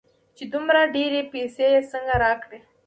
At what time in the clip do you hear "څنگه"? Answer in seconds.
1.91-2.15